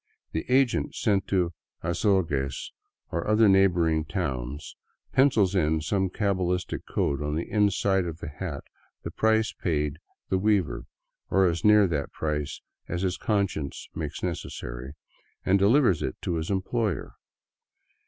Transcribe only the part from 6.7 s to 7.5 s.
code on the